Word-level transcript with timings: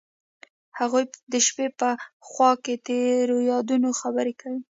هغوی 0.79 1.03
د 1.31 1.33
شپه 1.45 1.65
په 1.79 1.89
خوا 2.29 2.51
کې 2.63 2.73
تیرو 2.85 3.37
یادونو 3.51 3.89
خبرې 4.01 4.33
کړې. 4.39 4.57